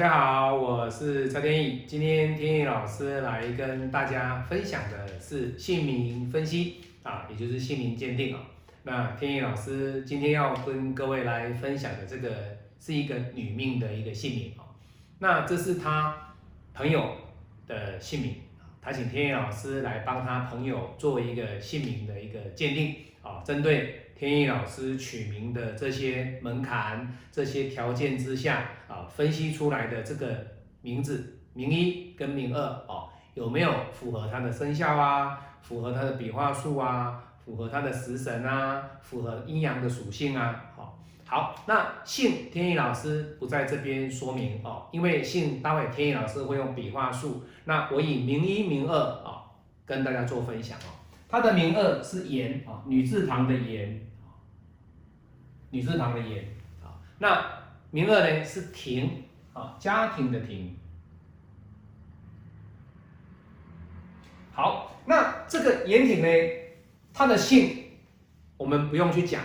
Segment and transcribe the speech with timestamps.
[0.00, 1.82] 大家好，我是蔡天意。
[1.86, 8.40] 今天天意老师来跟大家分享的是姓名分析啊，也就是姓名鉴定啊。
[8.84, 12.30] 那天意老师今天要跟各位来分享的这个
[12.80, 14.72] 是一个女命的一个姓名啊。
[15.18, 16.34] 那这是她
[16.72, 17.16] 朋友
[17.68, 24.06] 的姓名啊，他请天意老师来帮他朋友做一个姓名的一个鉴定啊，针对。
[24.20, 30.46] 天意老师取名的这些门槛、这些条件之下啊，分析出来的这个
[30.82, 35.40] 名字名一跟名二哦，有没有符合他的生肖啊？
[35.62, 37.24] 符合他的笔画数啊？
[37.42, 38.82] 符合他的食神啊？
[39.00, 40.66] 符合阴阳的属性啊？
[40.76, 48.94] 好，好，那姓天意老师不在这边说明哦，因为姓待会天意老师会用笔画数，那我以名一名二
[49.24, 49.44] 啊
[49.86, 50.92] 跟大家做分享哦。
[51.26, 54.08] 他的名二是言啊，女字旁的言。
[55.70, 56.44] 女字旁的言
[56.82, 57.44] 啊，那
[57.90, 60.76] 名二呢是庭啊，家庭的庭。
[64.52, 66.28] 好，那这个言庭呢，
[67.14, 67.84] 它的姓
[68.56, 69.40] 我们不用去讲，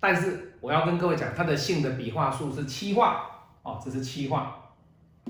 [0.00, 3.30] 但是我要跟各位讲，它的姓的笔画数是七画
[3.62, 4.74] 哦，这是七画，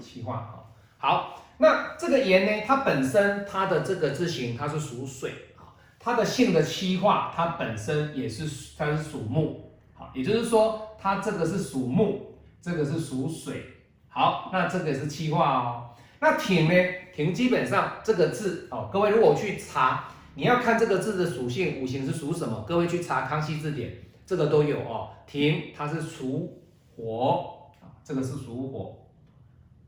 [0.00, 0.54] 七画啊。
[0.96, 9.67] 好，那这个言呢，它本身它的这个字形它是属水啊，它的姓的七画，它本身也是它是属木。
[9.98, 13.64] 好，也就是说，它这个是属木，这个是属水。
[14.08, 15.91] 好，那这个是气化哦。
[16.20, 16.74] 那挺呢？
[17.14, 20.04] 挺基本上这个字哦，各位如果去查，
[20.34, 22.64] 你要看这个字的属性，五行是属什么？
[22.66, 23.92] 各位去查康熙字典，
[24.24, 25.10] 这个都有哦。
[25.26, 26.62] 挺它是属
[26.96, 27.70] 火，
[28.04, 28.96] 这个是属火。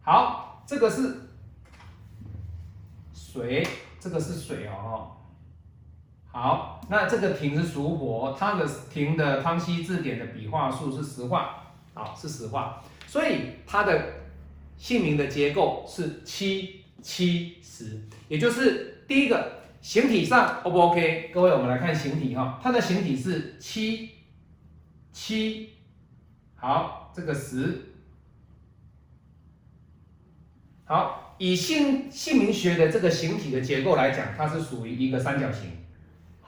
[0.03, 1.15] 好，这个是
[3.15, 3.67] 水，
[4.01, 5.13] 这个是水哦。
[6.33, 14.01] 好，那这个亭是属火，它的亭的康熙字典的笔画数是十画，好是十画，所以它的
[14.77, 21.33] 姓名的结构是七七十，也就是第一个形体上 O 不 OK？
[21.35, 24.11] 各位我们来看形体哈，它的形体是七
[25.13, 25.71] 七，
[26.55, 27.95] 好这个十，
[30.85, 35.80] 好以姓姓名学的这个形体的结构来讲，它是属于一个三角形。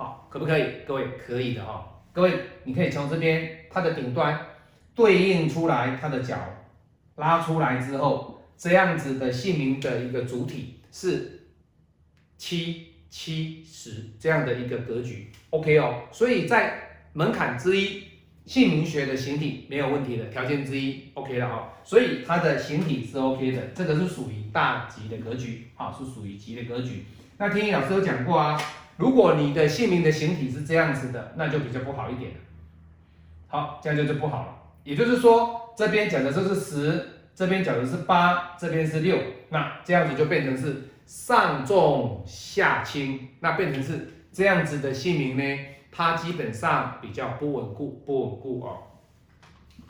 [0.03, 0.65] 好可不可以？
[0.87, 1.89] 各位可以的哈。
[2.13, 2.33] 各位，
[2.65, 4.39] 你可以从这边它的顶端
[4.95, 6.37] 对应出来它的角，
[7.17, 11.47] 拉出来之后，这样子的姓名的一个主体是
[12.37, 16.03] 七七十这样的一个格局，OK 哦。
[16.11, 18.03] 所以在门槛之一，
[18.45, 21.73] 姓名学的形体没有问题的条件之一，OK 了哈。
[21.85, 27.05] 所以它的形体是 OK 的，这个是属于大吉的格局，好，是属于吉的格局。
[27.39, 28.61] 那天一老师有讲过啊。
[29.03, 32.31] 如果你的姓名的形体是这样子的，那就比较不好一点
[33.49, 34.57] 好，这样就就不好了。
[34.85, 39.19] 也就是说，这边讲的这是十，这边讲的是八，这边是六，
[39.49, 45.59] 那这样子就变成是上重下轻，那变成是这样子的姓名呢，
[45.91, 48.79] 它基本上比较不稳固，不稳固哦。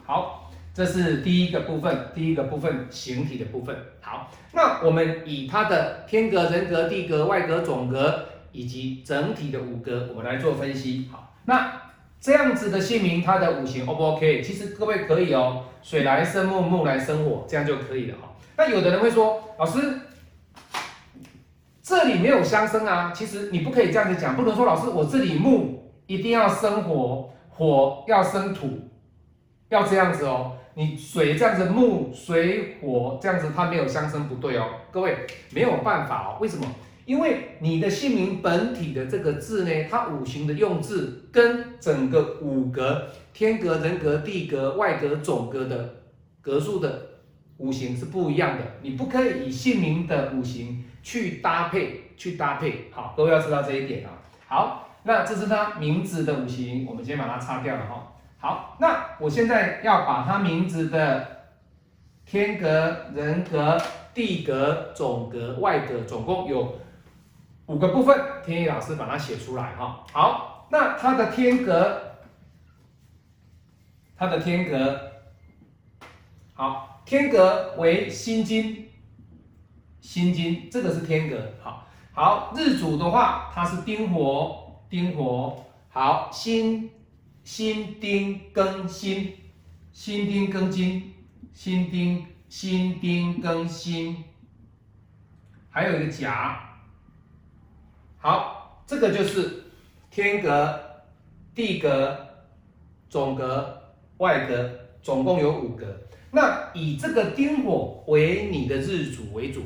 [0.06, 3.76] 好，这是第一个部分，第一个部分形体的部分。
[4.00, 8.28] 好，那我们以它的天格、人格、地格、外格、总格。
[8.52, 11.08] 以及整体的五格，我们来做分析。
[11.10, 11.72] 好，那
[12.20, 14.40] 这样子的姓名，它的五行 O 不 OK？
[14.40, 18.34] 其实各位可以哦，水来生木，木来生火，这样就可以了哈。
[18.56, 20.00] 那有的人会说，老师，
[21.82, 23.12] 这里没有相生啊。
[23.12, 28.88] 其实你不可以这样子讲，不能说老师，我这里木一定要生火，火要生土，
[29.70, 30.58] 要这样子哦。
[30.74, 34.66] 你水这样子，木水火这样子，它没有相生不对哦。
[34.90, 36.64] 各位没有办法哦，为什么？
[37.04, 45.96] 因为你的姓名本体的这个字呢，它五行的用字跟整个五格天格、人格、地格、外格、总格的
[46.40, 47.06] 格数的
[47.56, 48.64] 五行是不一样的。
[48.82, 52.88] 你不可以以姓名的五行去搭配，去搭配。
[52.92, 54.10] 好，各位要知道这一点啊。
[54.46, 58.12] 好，那这是他名字的五行，我们先把它擦掉了哈。
[58.38, 61.26] 好，那我现在要把他名字的
[62.24, 63.76] 天格、人格、
[64.14, 66.76] 地格、总格、外格，总共有。
[67.66, 70.04] 五个部分，天意老师把它写出来哈。
[70.12, 72.16] 好，那它的天格，
[74.16, 75.00] 它的天格，
[76.54, 78.90] 好，天格为心金，
[80.00, 81.52] 心金这个是天格。
[81.62, 85.64] 好，好，日主的话，它是丁火，丁火。
[85.88, 86.90] 好，辛
[87.44, 89.36] 辛丁庚辛，
[89.92, 91.14] 辛丁庚金，
[91.52, 94.24] 辛丁辛丁庚辛，
[95.70, 96.68] 还有一个甲。
[98.22, 99.64] 好，这个就是
[100.08, 100.80] 天格、
[101.56, 102.16] 地格、
[103.10, 103.82] 总格、
[104.18, 104.70] 外格
[105.02, 105.84] 总共有五格。
[106.30, 109.62] 那以这个丁火为你的日主为主，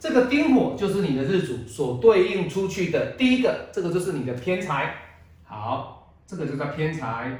[0.00, 4.96] 这个丁火就是你的日主所对应出去的第一个，这个就是你的偏财。
[5.44, 7.38] 好，这个就叫偏财。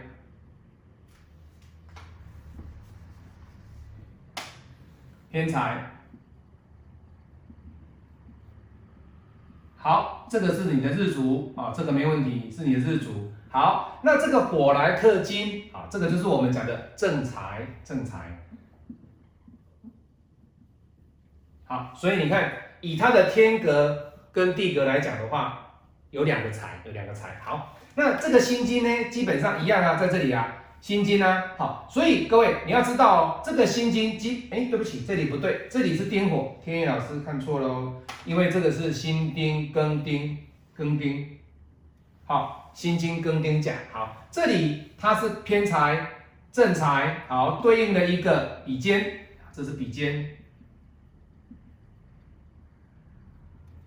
[5.33, 5.91] 偏财。
[9.85, 13.31] 好，这个是你的日主啊，这个没问题，是你的日主。
[13.51, 18.47] 好，那这个火来克金啊，这个就是我们讲的正财，正财。
[21.67, 22.51] 好，所以你看，
[22.81, 25.75] 以它的天格跟地格来讲的话，
[26.13, 27.39] 有两个财，有两个财。
[27.45, 40.37] 好，那这个心金呢，基本上一样啊，在这里啊，心金啊，好，所以各位你要知道哦，这个心金金，哎，对不起，这里不对，这里是丁火，天野老师看错了哦，因为这个是辛丁庚丁
[40.77, 41.39] 庚丁，
[42.27, 46.07] 好，辛金庚丁甲，好，这里它是偏财
[46.53, 49.21] 正财，好，对应的一个比肩，
[49.55, 50.37] 这是比肩。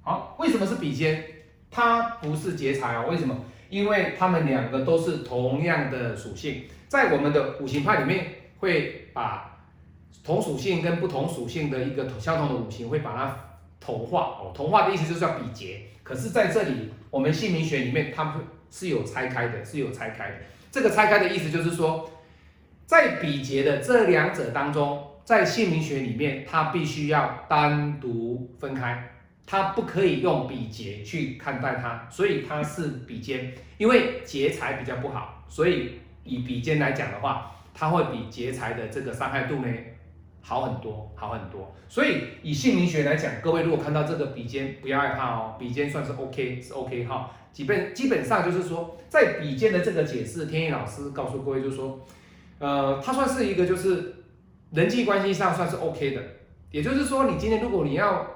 [0.02, 1.24] 好，为什么是比肩？
[1.70, 3.06] 它不是劫财哦。
[3.08, 3.36] 为什么？
[3.70, 8.26] 因为它们两个都是同样的属性，在我们的五行派里面，
[8.60, 9.60] 会把
[10.24, 13.38] 同属性跟不同属性的一个相同的五行，会把它
[13.80, 14.52] 同化哦。
[14.56, 15.82] 同化的意思就是要比劫。
[16.04, 18.34] 可是在这里，我们姓名学里面，它们
[18.72, 20.36] 是有拆开的，是有拆开的。
[20.72, 22.10] 这个拆开的意思就是说，
[22.86, 29.17] 在比劫的这两者当中，在姓名学里面，它必须要单独分开。
[29.50, 35.94] 它不可以用比劫去看待它，所以它是比肩，因为劫财比较不好，所以
[36.26, 39.68] 以比肩来讲的话，它会比劫财的这个伤害度呢
[40.42, 41.74] 好很多，好很多。
[41.88, 47.32] 所以以姓名学来讲，各位如果看到这个比肩，不要害怕哦，比肩算是 OK，是 OK 哈。
[47.54, 52.06] 基本基本上就是说，在比肩的这个解释，天意老师告诉各位就是说，
[52.60, 54.14] 呃，它算是一个就是
[54.72, 56.22] 人际关系上算是 OK 的，
[56.72, 58.36] 也就是说，你今天如果你要。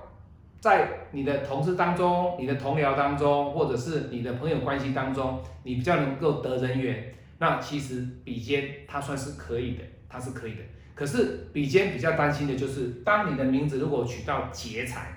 [0.61, 10.59] 在你的同事当中、你的同僚当中，或者是你的朋友关系当中，你比较能够得人缘，那其实比肩它算是可以的，它是可以的。
[10.93, 15.07] 可是比肩比较担心的就是，当你的名字如果取到劫财，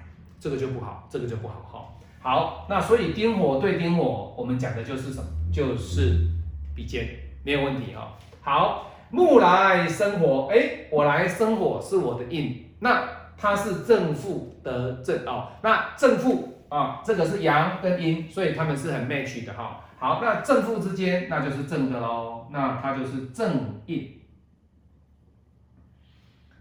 [0.41, 1.95] 这个就不好，这个就不好哈。
[2.23, 5.27] 好，那所以丁火对丁火，我们讲的就是什么？
[5.53, 6.21] 就是
[6.75, 7.07] 比肩，
[7.43, 8.17] 没有问题哈。
[8.41, 13.07] 好，木来生火，哎，我来生火是我的印，那。
[13.45, 19.85] 它是正负得正哦，那正负啊，这个是阳跟阴，所以它们是很 match 的哈。
[19.99, 24.19] 好，那正负之间那就是正的喽，那它就是正印。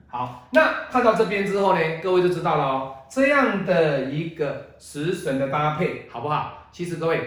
[0.07, 6.67] 好，那看到这边之后呢，各位就知道了哦，这样的一个食神的搭配好不好？
[6.73, 7.21] 其实各位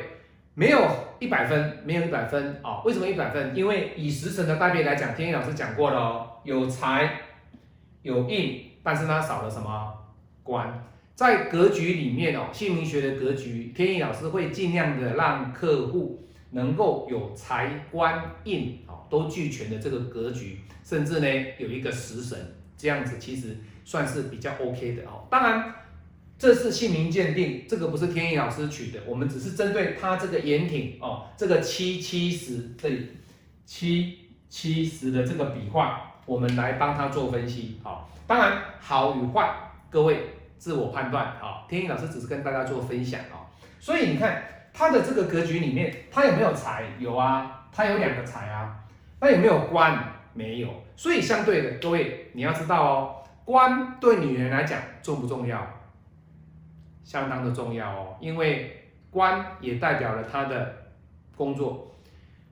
[0.53, 0.87] 没有
[1.19, 2.83] 一百分，没有一百分哦。
[2.85, 3.57] 为什么一百分？
[3.57, 7.21] 因为以食神的搭配来讲，天一老师讲过了哦，有财
[8.03, 8.66] 有印。
[8.87, 9.93] 但是它少了什么
[10.45, 10.81] 官？
[11.17, 21.27] 在格局里面哦，姓名学的格局，天意老师会尽量的让客户能够有财官印哦都俱全的这个格局，甚至呢
[21.59, 22.39] 有一个食神，
[22.77, 25.27] 这样子其实算是比较 OK 的哦。
[25.29, 25.75] 当然
[26.39, 33.09] 这是姓名鉴定，这个不是天意老师取的，我们只是针对他这个掩体哦，这个七七十这里
[33.65, 34.19] 七
[34.49, 38.11] 七十的这个笔画，我们来帮他做分析好。
[38.27, 39.49] 当然，好与坏，
[39.89, 41.65] 各位自我判断啊。
[41.69, 43.47] 天意老师只是跟大家做分享啊。
[43.79, 44.43] 所以你看
[44.73, 46.85] 他的这个格局里面，他有没有财？
[46.99, 48.85] 有啊，他有两个财啊。
[49.21, 49.99] 那有没有官？
[50.35, 50.69] 没有。
[50.97, 55.65] 所以相对的，各位你要知道哦，官对女人来讲重不重要？
[57.05, 60.75] 相当的重要哦，因为官也代表了她的
[61.37, 61.95] 工作，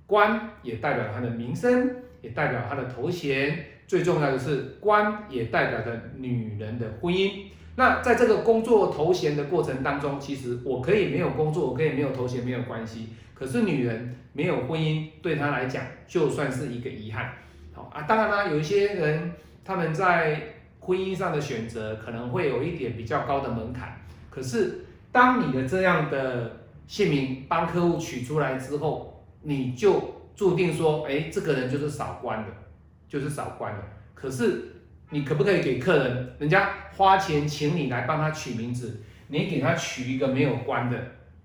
[0.07, 3.66] 官也代表她的名声，也代表她的头衔。
[3.87, 7.49] 最重要的是，官也代表着女人的婚姻。
[7.76, 13.11] 那在这个工作头衔的过程当中，其实我可以没有工作，我可以没有头衔，没有关系。
[13.35, 17.33] 可是女人没有婚姻，对她来讲就算是一个遗憾。
[17.75, 19.33] 好啊，当然啦，有一些人
[19.64, 20.40] 他们在
[20.81, 24.00] 婚姻上的选择可能会有一点比较高的门槛。
[24.31, 32.49] 可是当你的这样的姓名帮客户取出来之后，你就注定说，哎，这个人就是少官的。
[33.07, 33.81] 就是少官的，
[34.12, 34.73] 可是
[35.11, 40.99] 你可不可以给客人，人家花钱请你来帮他取名字，你给他取一个没有官的，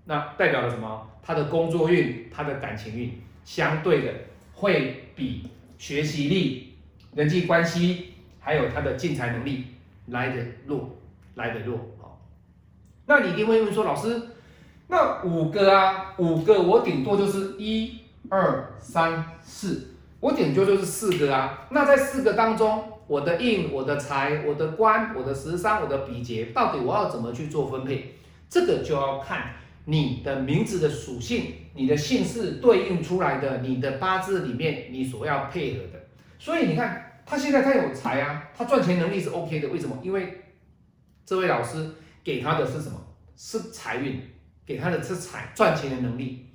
[0.06, 1.08] 那代表了什么？
[1.22, 4.12] 他的工作运、他的感情运，相对的
[4.54, 5.46] 会比
[5.78, 6.74] 学习力、
[7.14, 9.66] 人际关系，还有他的进财能力
[10.06, 10.98] 来的弱，
[11.36, 12.18] 来的弱啊。
[13.06, 14.20] 那你一定会问说，老师，
[14.88, 17.99] 那五个啊，五个我顶多就是一
[18.30, 19.88] 二三四。
[20.20, 21.66] 我点就就是四个啊。
[21.70, 28.14] 那在四个当中，我的印、我的财、我的官、我的食伤、我的比劫，到底我要怎么去做分配？
[28.48, 29.54] 这个就要看
[29.86, 36.00] 你的名字的属性，你的姓氏对应出来的，你的八字里面你所要配合的。
[36.38, 39.68] 所以你看，他现在他有财啊，他赚钱能力是 OK 的。
[39.68, 39.98] 为什么？
[40.02, 40.42] 因为
[41.24, 41.90] 这位老师
[42.22, 42.98] 给他的是什么？
[43.36, 44.20] 是财运，
[44.66, 46.46] 给他的是财赚钱的能力，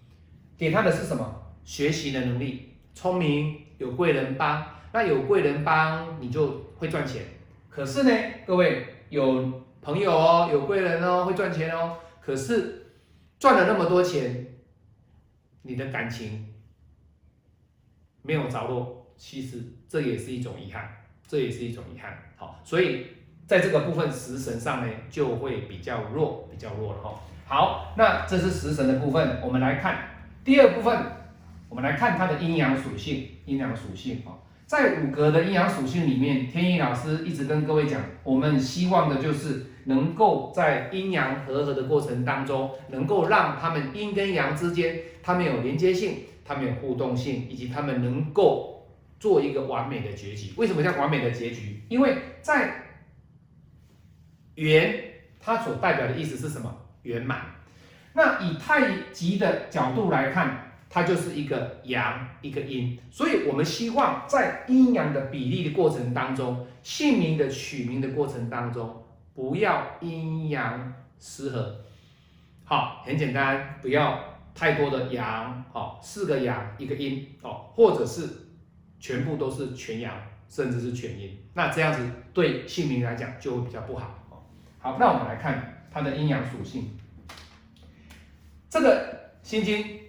[0.56, 1.42] 给他的是什么？
[1.66, 4.66] 学习的能力，聪明，有贵人帮。
[4.94, 7.24] 那有贵人帮，你就会赚钱。
[7.70, 8.12] 可是呢，
[8.46, 11.98] 各位有朋友哦，有贵人哦，会赚钱哦。
[12.22, 12.86] 可是
[13.38, 14.46] 赚了那么多钱，
[15.64, 16.54] 你的感情
[18.22, 20.90] 没有着落，其实这也是一种遗憾，
[21.28, 22.18] 这也是一种遗憾。
[22.38, 23.08] 好，所以
[23.46, 27.20] 在这个部分食神上呢，就会比较弱，比较弱了哈。
[27.46, 30.08] 好，那这是食神的部分，我们来看
[30.44, 30.98] 第二部分，
[31.70, 34.38] 我们来看它的阴阳属性，阴阳属性啊。
[34.66, 48.88] 在五格的阴阳属性里面，天意老师一直跟各位讲，我们希望的就是能够在阴阳和合的过程当中，能够让他们阴跟阳之间，他们有连接性，他们有互动性，以及他们能够
[49.20, 50.52] 做一个完美的结局。
[50.58, 51.84] 为什么叫完美的结局？
[51.88, 52.86] 因为在
[54.56, 55.04] 圆，
[55.40, 56.76] 它所代表的意思是什么？
[57.04, 57.42] 圆满。
[58.14, 60.65] 那以太极的角度来看。
[60.96, 71.76] 它就是一个阳，一个阴，所以我们希望在阴阳的比例的过程当中，姓名的取名的过程当中，不要阴阳失衡。
[72.64, 78.30] 好，很简单，不要太多的阳，好，四个阳一个阴，哦，或者是
[78.98, 80.16] 全部都是全阳，
[80.48, 84.18] 甚至是全阴，那这样子对姓名来讲就会比较不好。
[84.80, 86.98] 好，那我们来看它的阴阳属性，
[88.70, 90.05] 这个心经。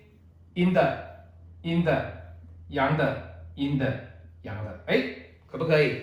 [0.56, 1.26] 阴的，
[1.60, 2.34] 阴的，
[2.68, 3.86] 阳的，阴的，
[4.40, 5.02] 阳的，哎，
[5.46, 6.00] 可不可以？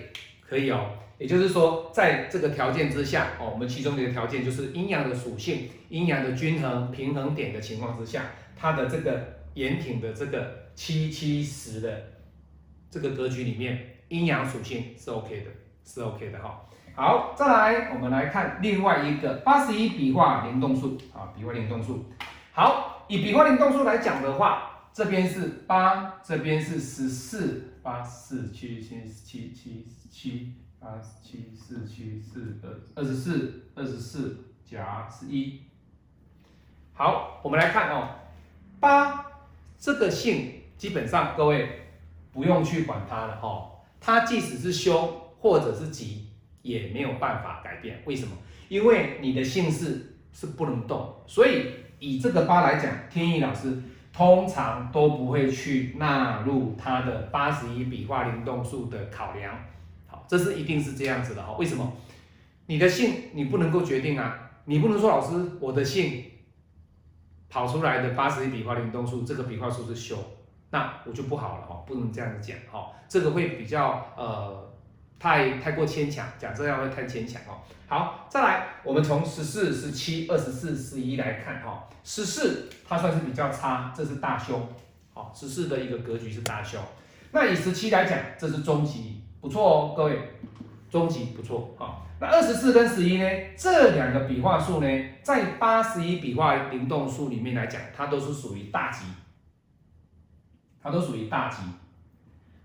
[0.48, 0.90] 可以哦。
[1.18, 12.04] 也就是说，在这个条件之下，哦，我们其中的一个条件就是阴阳的属性，阴阳的均衡平衡点的情况之下，它的这个严挺的这个七七十的
[12.88, 15.50] 这个格局里面，阴阳属性是 OK 的，
[15.84, 16.64] 是 OK 的哈。
[16.94, 22.04] 好，再来，我们来看另外一个八十一笔画联动数啊，笔画联动数。
[22.52, 22.92] 好。
[23.08, 30.88] 以笔画灵动数来讲的话，这边是八，这边是十四，八四七七七七七八
[31.22, 35.60] 七四七四二二十四，二十四加十一。
[36.94, 38.08] 好，我们来看哦，
[38.80, 39.26] 八
[39.78, 41.88] 这个姓基本上各位
[42.32, 43.70] 不用去管它了哈，
[44.00, 46.30] 它即使是凶或者是吉
[46.62, 48.00] 也没有办法改变。
[48.06, 48.34] 为什么？
[48.68, 51.83] 因为你的姓氏是不能动，所以。
[52.04, 53.82] 以这个八来讲，天意老师
[54.12, 59.58] 通常都不会去纳入他的八十一笔画灵动数的考量。
[60.06, 61.54] 好，这是一定是这样子的哈。
[61.58, 61.92] 为什么？
[62.66, 66.24] 你的姓你不能够决定啊，你不能说老师我的姓
[67.48, 70.16] 跑出来的八十一笔画灵动数，这个笔画数是修，
[70.70, 74.73] 那我就不好了哈，不能这样子讲哈，这个会比较呃。
[75.24, 77.56] 太太过牵强，讲这样会太牵强哦。
[77.88, 81.88] 好，再来，我们从十四、十七、二十四、十一来看哈。
[82.02, 84.68] 十四它算是比较差，这是大凶。
[85.14, 86.78] 好，十四的一个格局是大凶。
[87.32, 90.18] 那以十七来讲，这是中级，不错哦，各位，
[90.90, 91.74] 中级不错。
[91.78, 93.26] 好，那二十四跟十一呢？
[93.56, 94.86] 这两个笔画数呢，
[95.22, 99.06] 在八十一笔画灵动数里面来讲，它都是属于大吉，
[100.82, 101.62] 它都属于大吉。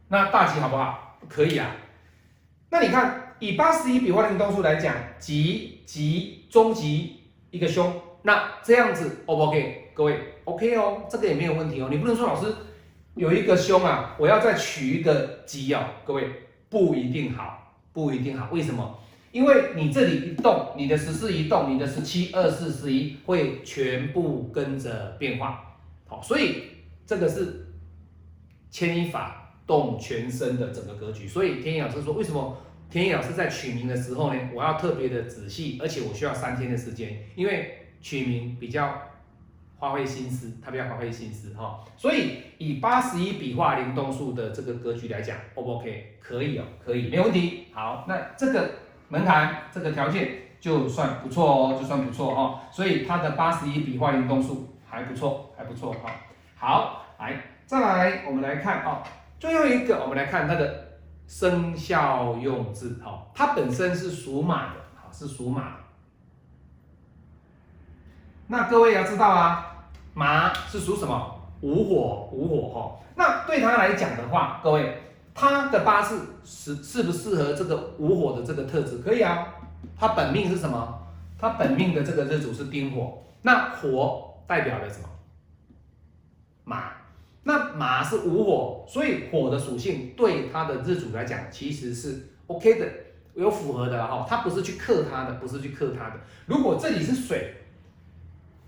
[0.09, 1.17] 那大吉好不好？
[1.29, 1.71] 可以啊。
[2.71, 9.91] 那你看，以八十一笔画灵动数来讲，吉吉中吉一个凶，那这样子 O 不 OK？
[9.95, 11.87] 各位 OK 哦，这个也没有问题哦。
[11.89, 12.53] 你不能说老师
[13.15, 16.29] 有一个凶啊，我要再取一个吉哦，各位
[16.69, 18.49] 不一定好，不一定好。
[18.51, 18.99] 为什么？
[19.31, 25.77] 因为你这里一动，你的十四一动，你的十七、二四、十一会全部跟着变化。
[26.07, 26.63] 好，所以
[27.05, 27.67] 这个是
[28.71, 29.38] 牵一法。
[29.69, 32.57] 动全身的整个格局，所以天意老师说，为什么
[32.89, 34.39] 天意老师在取名的时候呢？
[34.51, 38.99] 我要特别的仔细，而且我需要三天的时间，因为取名比较
[39.77, 41.85] 花费心思，他比较花费心思哈。
[41.95, 46.17] 所以以八十一笔画灵动数的这个格局来讲，O 不 OK？
[46.19, 47.67] 可以哦，可以，没问题。
[47.71, 48.71] 好，那这个
[49.09, 52.59] 门槛，这个条件就算不错哦，就算不错哦。
[52.71, 56.09] 所以它的八十一笔画灵动数还不错，还不错哈。
[56.55, 59.03] 好，来，再来，我们来看啊。
[59.39, 65.77] 最后一个，我们来看它的生肖用字，哈，它本身是属马的，好，是属马。
[68.47, 71.39] 那各位要知道啊，马是属什么？
[71.61, 72.99] 午火午火哈。
[73.15, 75.01] 那对他来讲的话，各位，
[75.33, 78.97] 他的八字适适不适合这个午火的这个特质？
[78.97, 79.47] 可以啊，
[79.97, 81.07] 他本命是什么？
[81.37, 85.07] 他本命的这个日主是丁火，那火代表了什么？
[86.65, 86.98] 马。
[87.43, 92.85] 那马是无火，所以火的属性对他的日主来讲其实是 OK 的，
[93.33, 94.25] 有符合的哈。
[94.27, 96.15] 他不是去克他的，不是去克他的。
[96.45, 97.53] 如果这里是水，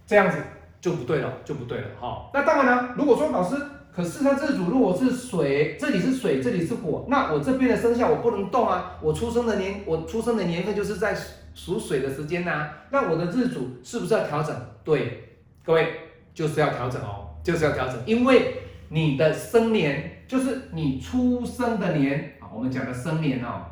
[0.08, 0.38] 这样子
[0.80, 2.30] 就不对了，就不对了哈。
[2.34, 3.56] 那当然了，如果说老师，
[3.94, 8.98] 可是他日主如果是水，这里是水，这里是火，那我这边的生肖我不能动啊。
[9.02, 11.16] 我出生的年，我出生的年份就是在
[11.54, 12.70] 属水的时间呐。
[12.90, 14.56] 那我的日主是不是要调整？
[14.84, 15.94] 对，各位
[16.34, 17.21] 就是要调整哦。
[17.44, 18.58] 就是要调整，因为
[18.90, 23.66] 你的生年就是你出生的年啊，我们讲的生年哦，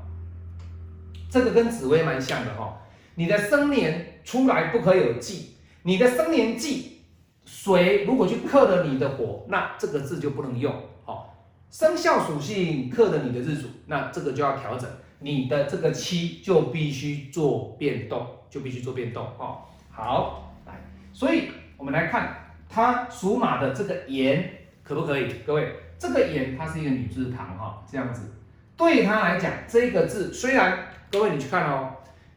[1.29, 2.81] 这个跟紫薇蛮像的哈。
[3.15, 7.01] 你的生年出来不可有忌，你的生年忌
[7.45, 10.73] 水如果去克了你的火，那这个字就不能用。
[11.03, 11.35] 好，
[11.69, 19.59] 生肖属性克了你的日主，那这个就要调整，你的这个期就必须做变动，就必须做变动哦。
[19.91, 20.81] 好，来，
[21.13, 22.48] 所以我们来看。
[22.71, 24.47] 它属马的这个言
[24.83, 25.33] 可不可以？
[25.45, 28.31] 各位，这个言它是一个女字旁哈，这样子，
[28.77, 31.95] 对他来讲，这个字虽然各位你去看哦，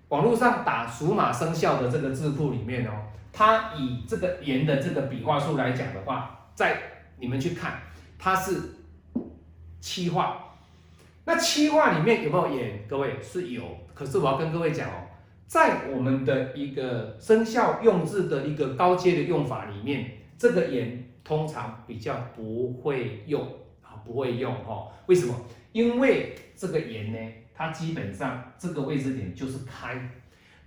[0.08, 2.90] 网络上打属马生肖的这个字库里面哦，
[3.30, 6.78] 它以这个言的这个笔画数来讲的话，在
[7.18, 7.82] 你们去看，
[8.18, 8.58] 它是
[9.80, 10.56] 七画，
[11.26, 12.86] 那七画里面有没有言？
[12.88, 13.62] 各位是有，
[13.92, 15.08] 可是我要跟各位讲哦，
[15.46, 20.21] 在我们的一个生肖用字的一个高阶的用法里面。
[20.38, 23.42] 这个言通常比较不会用
[23.82, 24.88] 啊，不会用哈？
[25.06, 25.34] 为什么？
[25.72, 27.18] 因为这个言呢，
[27.54, 29.96] 它基本上这个位置点就是开。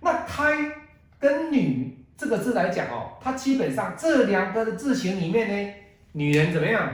[0.00, 0.72] 那开
[1.18, 5.74] 跟女这个字来讲哦，它基本上这两个字形里面呢，
[6.12, 6.90] 女人怎么样？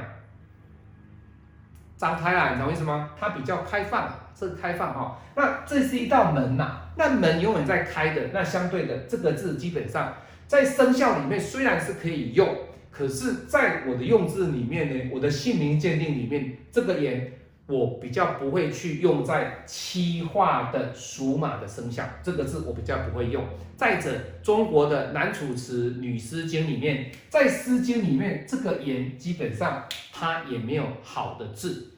[1.97, 3.11] 张开啊，你懂意思吗？
[3.17, 5.19] 它比较开放，这个开放哈。
[5.37, 8.21] 那这是一道门呐，那门永远在开的。
[8.33, 10.13] 那相对的，这个字基本上
[10.53, 12.47] 在生肖里面虽然是可以用。
[12.91, 17.33] 可是，在我的用字里面呢，我的姓名鉴定里面，这个言
[17.67, 23.43] 我比较不会去用在七画的属马的生肖，这个字我比较不会用。
[23.79, 24.11] 再者，
[24.43, 31.93] 中国的男楚辞、女诗经里面，在诗经里面，这个言基本上它也没有好的字。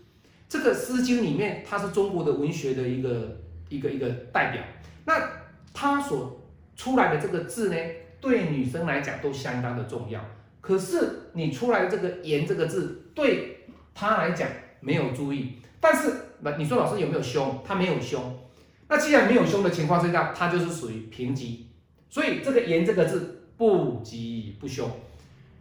[0.48, 3.36] 这个诗经里面，它是中国的文学的一个
[3.68, 4.62] 一个一个代表，
[5.06, 5.28] 那
[5.72, 6.40] 它所
[6.76, 7.76] 出来的这个字呢，
[8.24, 10.18] 对女生来讲都相当的重要。
[10.62, 14.48] 可是你出来这个“言”这个字，对他来讲
[14.80, 15.58] 没有注意。
[15.78, 16.10] 但是
[16.40, 17.62] 那你说老师有没有凶？
[17.62, 18.40] 他没有凶。
[18.88, 21.68] 那既然没有凶的情况之下，他就是属于平级。
[22.08, 24.90] 所以这个“言”这个字不吉不凶，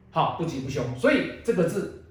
[0.09, 0.97] 好不吉不凶。
[0.97, 2.05] 所以这个字，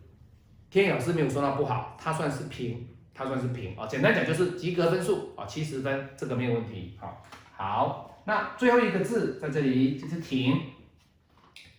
[0.69, 3.87] 天野老师没有说它不好，它算是平，它算是平啊。
[3.87, 6.95] 简单讲就是及格分数啊，七十分，这个没有问题。
[7.01, 7.23] 好，
[7.57, 10.61] 好，那最后一个字在这里就是“停”。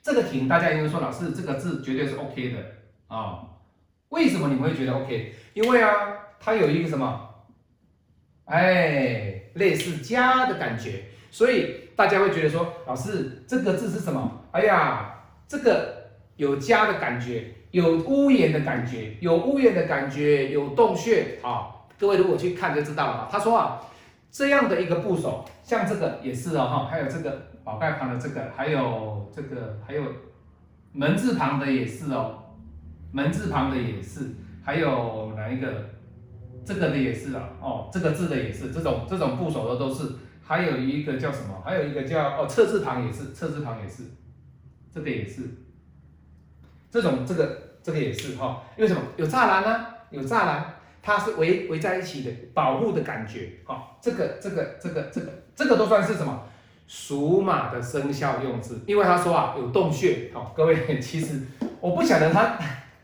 [0.03, 2.57] 这个停，大家应该说老师这个字绝对是 OK 的
[3.07, 3.39] 啊？
[4.09, 5.33] 为什么你们会觉得 OK？
[5.53, 5.89] 因为啊，
[6.39, 7.29] 它有一个什么？
[8.45, 14.43] 哎，类似家的感觉，所以大家会觉得说，老师这个字是什么？
[14.51, 21.69] 哎呀，这个有家的感觉，有屋檐的感觉，有屋檐的感觉，有洞穴啊。
[21.97, 23.29] 各位如果去看就知道了。
[23.31, 23.81] 他说啊，
[24.33, 27.53] 这样的一个部首，像这个也是哦哈，还有这个。
[27.63, 30.03] 宝盖旁的这个，还有这个，还有
[30.91, 32.43] 门字旁的也是哦，
[33.13, 35.71] 门字旁的也是，还有哪一个？
[36.65, 40.11] 这个的也是啊，哦，这个字的也是，这种这种部首的都是，
[40.43, 41.61] 还有一个叫什么？
[41.63, 44.03] 还有一个叫哦，侧字旁也是，侧字旁也是，
[44.93, 45.43] 这个也是，
[46.91, 49.01] 这种这个这个也是哈，因为什么？
[49.15, 49.85] 有栅栏呢？
[50.09, 56.41] 有栅栏，它是围围在一起的，保护的感觉，哦，这个这个这个这个这个都算是什么？
[56.87, 61.41] 属马的生肖用字，因为他说啊有洞穴，好，各位其实
[61.79, 62.57] 我不晓得他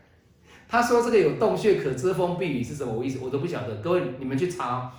[0.68, 3.74] 他说这个有洞穴可遮风避雨是什么意思，我都不晓得。
[3.76, 4.92] 各位你们去查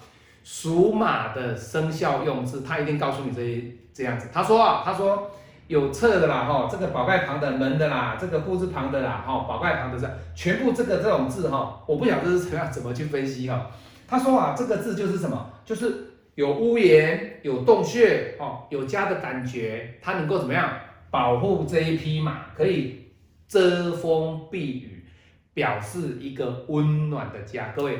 [0.44, 4.30] 属马的生肖用字，他一定告诉你这这样子。
[4.34, 5.32] 他说啊，他说
[5.72, 13.72] 有侧的啦，哈，这个宝盖旁的门的啦，这个布字旁的啦，哈，宝盖旁的是全部这个这种字哈，我不晓得是怎样怎么去分析哈。
[14.08, 16.08] 他说啊，这个字就是什么，就是。
[16.36, 20.80] 有屋檐，有洞穴，哦，有家的感觉，它能够怎么样
[21.10, 22.46] 保護这一匹马？
[22.56, 23.12] 可以
[23.50, 25.06] 遮风避雨，
[25.54, 27.74] 表示一个温暖的家。
[27.76, 28.00] 各位，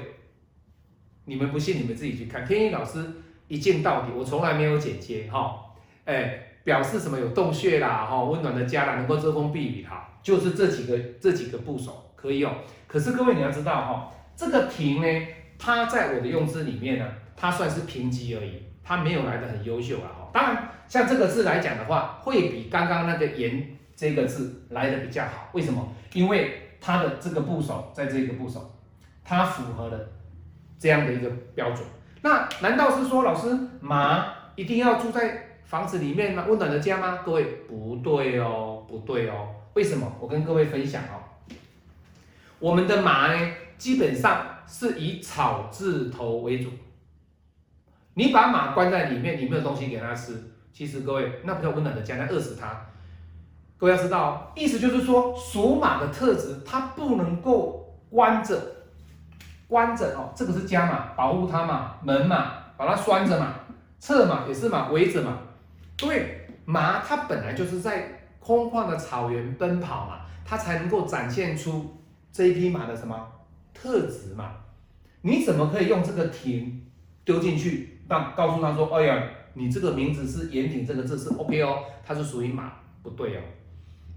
[1.26, 2.46] 你们不信，你们自己去看。
[2.46, 3.06] 天一老师
[3.50, 5.66] 一镜到底，我从来没有剪接，哈，
[6.06, 12.54] 哎，表示什么有洞穴啦，哈，温暖的家啦，能够遮风避雨哈，就是这几个这几个部首可以用。
[12.88, 20.30] 可是各位你要知道哈，这个亭呢，它在我的用字里面呢，它算是平级而已，它没有来的很优秀了哈。
[20.32, 25.50] 当然，像这个字来讲的话，会比刚刚那个言这个字来的比较好。
[25.54, 25.92] 为什么？
[26.14, 28.72] 因为它的这个部首在这个部首，
[29.24, 29.98] 它符合了
[30.78, 31.84] 这样的一个标准。
[32.22, 35.48] 那难道是说老师马一定要住在？
[35.72, 36.44] 房子里面吗？
[36.50, 37.20] 温暖的家吗？
[37.26, 39.48] 各位不对哦，不对哦。
[39.74, 40.06] 为什么？
[40.20, 41.24] 我跟各位分享哦。
[42.60, 46.70] 我们的马呢，基本上是以草字头为主。
[48.16, 52.88] 你把马关在里面，你没有东西给它吃，其实各位那不叫温暖的家，那饿死它。
[53.78, 58.60] 各位要知道，意思就是说，属马的特质，它不能够关着，
[59.70, 60.34] 关着哦。
[60.36, 63.54] 这个是家嘛，保护它嘛，门嘛，把它拴着嘛，
[64.00, 65.38] 侧嘛也是嘛，围着嘛。
[66.02, 71.96] 对马它本来就是在空旷的草原奔跑嘛，它才能够展现出
[72.32, 73.16] 这一匹马的什么
[73.74, 74.52] 特质嘛？
[75.22, 76.84] 你怎么可以用这个亭
[77.24, 83.42] 丢进去，让告诉他说，哎呀，你这个名字是严谨这个字是 OK 哦，它是属于马，不对哦。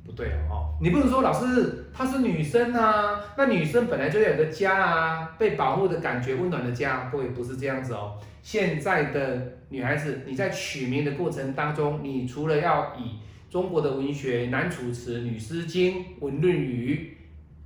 [0.04, 7.08] 不对哦，你不能说老师她是女生啊，那女生本来就要有个家啊，被保护的感觉，温暖的家。
[7.10, 17.16] 各位不是这样子哦，现在的女孩子，你在取名的过程当中，你除了要以中国的文学《男楚辞》《女诗经》《文论语》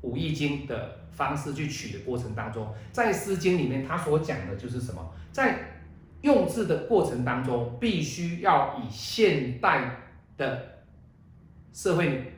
[0.08, 5.12] 《武易经》的方式去取的过程当中，在《诗经》里面，它所讲的就是什么？
[5.32, 5.58] 在
[6.20, 9.96] 用字的过程当中，必须要以现代
[10.36, 10.77] 的。
[11.72, 12.32] 社会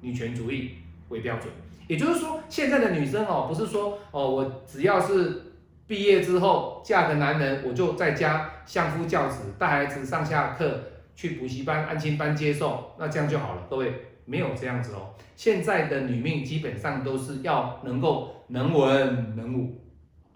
[0.00, 0.72] 女权主义
[1.08, 1.50] 为标准，
[1.86, 5.54] 也就是说，现在的女生哦，不是说哦，我只要是
[5.86, 10.78] 毕业之后嫁个男人，我就在家相夫教子，带孩子上下课，
[11.14, 13.62] 去补习班、安亲班接受，那这样就好了。
[13.70, 13.92] 各位
[14.26, 19.80] 没有这样子哦，现在的女命基本上都是要能够能文能武，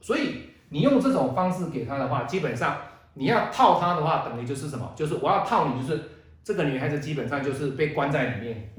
[0.00, 2.78] 所以你用这种方式给她的话，基本上
[3.14, 4.92] 你要套她的话，等于就是什么？
[4.94, 6.02] 就是我要套你，就是。
[6.42, 8.70] 这个女孩子基本上就是被关在里面，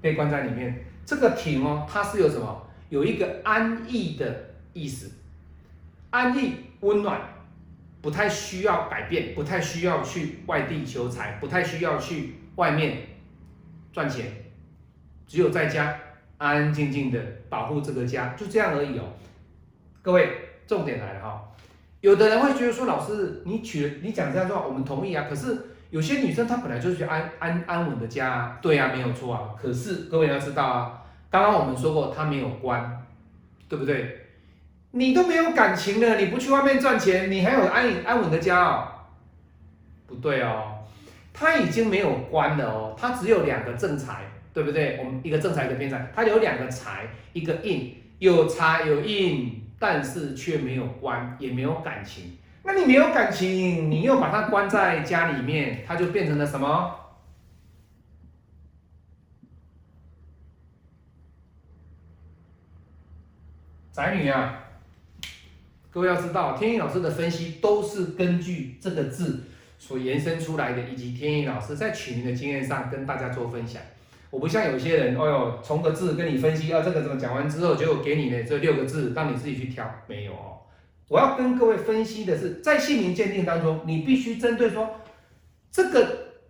[0.00, 0.84] 被关在里面。
[1.06, 2.66] 这个亭哦，它是有什么？
[2.90, 5.10] 有一个安逸的意思，
[6.10, 7.20] 安逸、温暖，
[8.02, 12.98] 不太需要改变，不太需要去外地求财，不太需要去外面
[13.92, 14.32] 赚钱，
[15.26, 15.98] 只有在家
[16.38, 19.04] 安安静静的保护这个家，就这样而已哦。
[20.02, 20.30] 各位，
[20.66, 21.44] 重点来了哈。
[22.00, 25.26] 有的人会觉得说，老师，你取你讲这样的话，我们同意啊。
[25.28, 25.56] 可是
[25.90, 29.50] 有些女生她本来就是安安安稳的家，啊，对啊，没有错啊。
[29.60, 33.04] 可是各位要知道啊，刚刚我们说过，她没有关，
[33.68, 34.26] 对不对？
[34.92, 38.88] 你都没有感情了，你不去外面赚钱，你还有安安稳的家哦？
[40.06, 40.78] 不对哦，
[41.34, 44.22] 她已经没有关了哦，她只有两个正财，
[44.54, 44.98] 对不对？
[44.98, 49.64] 我们一个正财一个偏财，她有两个财，一个印，有财有印。
[49.78, 52.36] 但是却没有关，也没有感情。
[52.64, 56.94] 那你没有感情，你又把它关在家里面，它就变成了什么？
[63.92, 64.64] 宅女啊！
[65.90, 69.44] 各位要知道，天意老师的分析都是根据这个字
[69.78, 73.82] 所延伸出来的，以及天意老师在取名的经验上跟大家做分享。
[74.30, 80.58] 我不像有些人，哦哟，从个字跟你分析，啊，这个怎么讲完之后，结果给你的这六个字，让你自己去挑，没有哦。
[81.08, 84.90] 我要跟各位分析的是，在姓名鉴定当中，你必须针对说，
[85.72, 86.06] 这个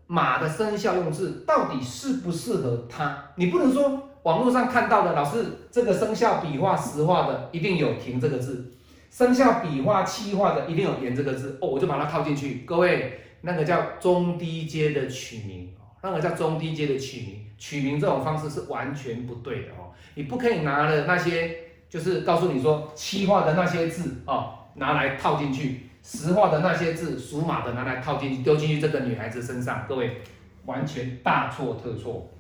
[0.09, 8.73] 马的生肖用字到底适不适合它，你不能说网络上看到的，老师这个生肖笔画实画的一定有停这个字，
[9.11, 12.65] 生肖笔画气画的一定有言这个字，哦，我就把它套进去。
[12.67, 17.45] 各位，那个叫中低阶的取名，那个叫中低阶的取名。
[17.59, 21.57] 取名这种方式是完全不对的哦，你不可以拿了那些，
[21.89, 30.21] 就是告诉你说七画的那些字哦，拿来套进去，十画的那些字属马的拿来套进去，丢进去这个女孩子身上，各位
[30.67, 32.31] 完全大错特错，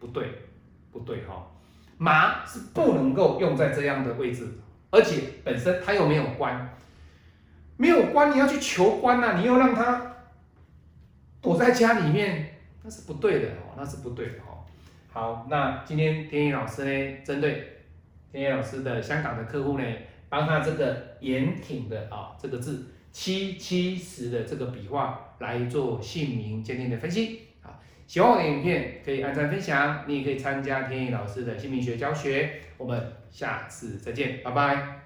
[0.00, 0.30] 不对，
[0.90, 1.46] 不对哈，
[1.98, 4.48] 马是不能够用在这样的位置，
[4.88, 6.74] 而且本身它又没有官，
[7.76, 10.14] 没有官你要去求官呐，你又让他
[11.42, 12.53] 躲在家里面，
[12.84, 14.60] 那是不对的哦，那是不对的哦。
[15.10, 17.78] 好，那今天天意老师呢，针对
[18.30, 19.84] 天意老师的香港的客户呢，
[20.28, 27.80] 帮他这个严挺的啊这个字七七十的这个笔画来做姓名鉴定的分析啊。
[28.06, 32.60] 喜欢我的影片可以按赞分享，你也可以参加天意老师的姓名学教学。
[32.76, 35.03] 我们下次再见，拜拜。